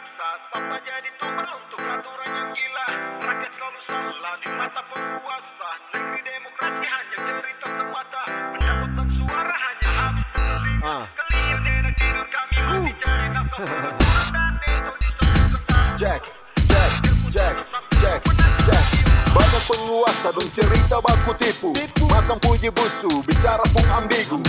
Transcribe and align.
paksa 0.00 0.28
Sampai 0.52 0.80
jadi 0.82 1.10
tumbal 1.20 1.48
untuk 1.60 1.80
aturan 1.84 2.30
yang 2.32 2.50
gila. 2.56 2.86
Rakyat 3.20 3.52
selalu 3.52 3.80
salah 3.84 4.34
di 4.40 4.48
mata 4.56 4.82
penguasa. 4.88 5.70
Negeri 5.92 6.20
demokrasi 6.24 6.84
hanya 6.88 7.18
cerita 7.20 7.66
semata 7.68 8.22
Pendapat 8.28 8.90
dan 8.96 9.08
suara 9.20 9.56
hanya 9.60 9.88
habis 9.92 10.26
telinga 10.32 10.80
Ah. 10.80 11.04
Kalian 11.12 11.60
enak 11.60 11.94
tidur 12.00 12.26
kami 12.32 12.56
mati 12.64 12.92
cari 13.04 13.26
nafkah 13.28 13.68
dan 14.32 14.54
ego 14.64 14.92
disebutkan 14.96 15.84
Jack, 16.00 16.22
Jack, 16.64 16.92
Jack, 17.28 17.54
Jack, 18.00 18.20
Jack. 18.64 18.84
Banyak 19.30 19.62
penguasa 19.68 20.28
dong 20.32 20.50
cerita 20.56 20.96
baku 21.04 21.32
tipu. 21.36 21.70
Makan 22.08 22.38
puji 22.40 22.72
busu, 22.72 23.22
bicara 23.28 23.62
pun 23.70 23.84
ambigu 23.92 24.40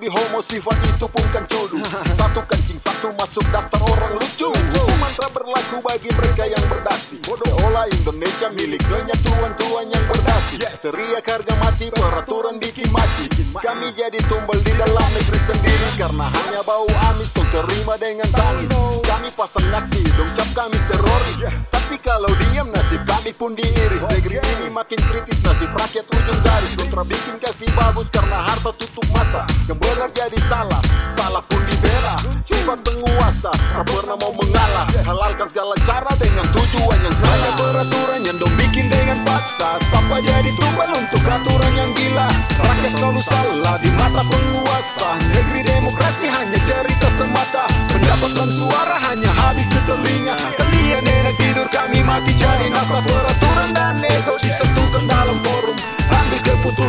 Lesbi 0.00 0.16
homo 0.16 0.40
sifat 0.40 0.80
itu 0.88 1.04
pun 1.12 1.26
kan 1.28 1.44
cudu 1.44 1.76
Satu 2.24 2.40
kencing, 2.48 2.80
satu 2.80 3.12
masuk 3.20 3.44
daftar 3.52 3.84
orang 3.84 4.16
lucu. 4.16 4.48
Mantra 4.96 5.28
berlaku 5.28 5.76
bagi 5.84 6.08
mereka 6.16 6.48
yang 6.48 6.64
berdasi. 6.72 7.20
Seolah 7.20 7.84
Indonesia 7.84 8.48
milik 8.48 8.80
dunia 8.88 9.12
tuan-tuan 9.20 9.92
yang 9.92 10.04
berdasi. 10.08 10.56
Teriak 10.80 11.28
harga 11.28 11.52
mati, 11.60 11.92
peraturan 11.92 12.56
bikin 12.56 12.88
mati 12.88 13.28
Kami 13.52 13.92
jadi 13.92 14.16
tumbal 14.24 14.56
di 14.64 14.72
dalam 14.72 15.08
negeri 15.12 15.40
sendiri. 15.44 15.88
Karena 16.00 16.32
hanya 16.32 16.64
bau 16.64 16.88
amis 17.12 17.28
tuh 17.36 17.44
terima 17.52 18.00
dengan 18.00 18.28
tangis. 18.32 18.72
Kami 19.04 19.28
pasang 19.36 19.68
aksi, 19.68 20.00
dong 20.16 20.32
cap 20.32 20.48
kami 20.56 20.80
teroris 20.88 21.79
Tapi 21.90 22.06
kalau 22.06 22.30
diam 22.38 22.70
nasib 22.70 23.02
kami 23.02 23.34
pun 23.34 23.50
diiris. 23.50 24.06
Negeri 24.06 24.38
ini 24.38 24.70
makin 24.70 24.94
kritis 25.10 25.42
nasib 25.42 25.74
rakyat 25.74 26.06
ujung 26.06 26.38
garis. 26.46 26.70
Kontra 26.78 27.02
bikin 27.02 27.34
kasih 27.42 27.66
bagus 27.74 28.06
karena 28.14 28.46
harta 28.46 28.70
tutup 28.78 29.02
mata. 29.10 29.42
Yang 29.66 29.82
benar 29.82 30.10
jadi 30.14 30.38
salah, 30.46 30.78
salah 31.10 31.42
pun 31.50 31.58
dibela. 31.66 32.14
Sifat 32.46 32.78
penguasa, 32.86 33.50
tak 33.50 33.82
pernah 33.90 34.14
mau 34.22 34.30
mengalah. 34.38 34.86
Halalkan 35.02 35.50
segala 35.50 35.74
cara 35.82 36.14
dengan 36.14 36.46
tujuan 36.54 36.98
yang 37.02 37.16
salah 37.18 37.52
peraturan 37.58 38.20
yang 38.22 38.38
dong 38.38 38.54
bikin 38.54 38.86
dengan 38.86 39.18
paksa. 39.26 39.82
Sampai 39.82 40.22
jadi 40.22 40.54
tumbal 40.62 40.94
untuk 40.94 41.26
aturan 41.26 41.72
yang 41.74 41.90
gila. 41.98 42.30
Rakyat 42.70 42.92
selalu 43.02 43.22
salah 43.26 43.74
di 43.82 43.90
mata 43.98 44.22
penguasa. 44.30 45.18
Negeri 45.34 45.66
demokrasi 45.66 46.30
hanya 46.30 46.58
cerita 46.62 47.08
semata. 47.18 47.66
Pendapat 47.90 48.30
dan 48.38 48.46
suara 48.46 48.96
hanya 49.10 49.29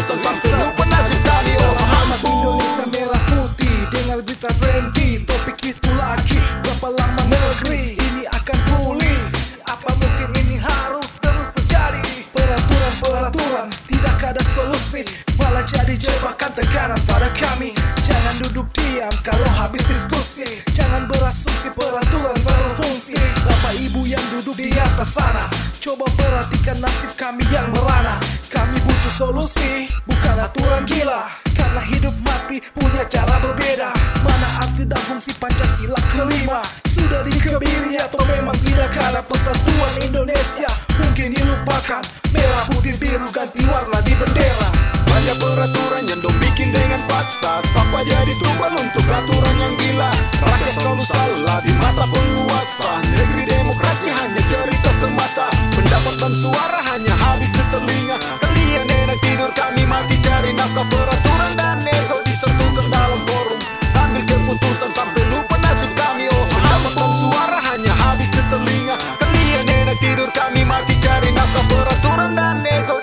Sampai 0.02 0.34
lupa 0.58 0.82
nasib 0.90 1.20
kami 1.22 1.54
orang 1.62 1.78
Selamat 1.78 2.20
Indonesia 2.26 2.86
merah 2.90 3.22
putih 3.30 3.78
Dengar 3.94 4.18
berita 4.26 4.50
trendy. 4.58 5.22
Topik 5.22 5.62
itu 5.62 5.90
lagi 5.94 6.42
Berapa 6.66 6.90
lama 6.90 7.22
negeri 7.30 8.02
Ini 8.02 8.26
akan 8.34 8.58
pulih? 8.66 9.22
Apa 9.70 9.94
mungkin 10.02 10.30
ini 10.42 10.58
harus 10.58 11.22
terus 11.22 11.54
terjadi? 11.54 12.02
Peraturan-peraturan 12.34 13.70
Tidak 13.86 14.18
ada 14.26 14.42
solusi? 14.42 15.06
Malah 15.38 15.70
jadi 15.70 15.94
jebakan 15.94 16.50
tekanan 16.58 16.98
pada 17.06 17.30
kami. 17.38 17.70
Jangan 18.02 18.42
duduk 18.42 18.74
diam 18.74 19.14
Kalau 19.22 19.50
habis 19.54 19.86
diskusi. 19.86 20.66
Jangan 20.74 21.06
berasumsi 21.06 21.70
peraturan 21.78 22.42
berfungsi. 22.42 23.22
Bapak 23.46 23.78
ibu 23.78 24.10
yang 24.10 24.26
duduk 24.34 24.58
di 24.58 24.74
atas 24.74 25.14
sana 25.14 25.46
Coba 25.82 26.06
perhatikan 26.14 26.78
nasib 26.78 27.10
kami 27.18 27.42
yang 27.50 27.66
merana. 27.74 28.22
Kami 28.54 28.81
solusi. 29.12 29.92
Bukan 30.08 30.40
aturan 30.40 30.88
gila 30.88 31.28
Karena 31.52 31.82
hidup 31.84 32.16
mati 32.24 32.64
punya 32.72 33.04
cara 33.12 33.36
berbeda. 33.44 33.92
Mana 34.24 34.48
arti 34.64 34.88
dan 34.88 35.02
fungsi 35.04 35.36
Pancasila 35.36 36.00
kelima? 36.16 36.64
Sudah 36.88 37.22
dikebiri 37.28 38.00
atau 38.00 38.24
memang 38.32 38.56
tidak 38.64 38.96
ada 38.96 39.22
persatuan 39.22 39.94
Indonesia? 40.02 40.72
Mungkin 40.96 41.36
dilupakan 41.36 42.04
Merah 42.32 42.64
putih 42.72 42.96
biru 42.96 43.28
ganti 43.36 43.62
warna 43.68 44.00
di 44.08 44.16
bendera. 44.16 44.70
Banyak 45.04 45.38
peraturan 45.38 46.04
yang 46.08 46.20
dong 46.24 46.38
bikin 46.40 46.72
dengan 46.72 47.04
paksa 47.06 47.60
Sampai 47.68 48.08
jadi 48.08 48.34
tumbal 48.40 48.72
untuk 48.80 49.04
aturan 49.06 49.56
yang 49.60 49.76
gila. 49.76 50.10
Rakyat 50.40 50.76
selalu 50.80 51.04
salah 51.04 51.60
di 51.62 51.74
mata 51.76 52.08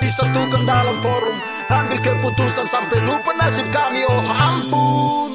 disatukan 0.09 0.65
dalam 0.65 0.97
forum. 1.05 1.37
Ambil 1.69 2.01
keputusan 2.01 2.65
sampai 2.65 3.05
lupa 3.05 3.37
nasib 3.37 3.69
kami 3.69 4.09
Oh 4.09 4.25
ampun 4.25 5.28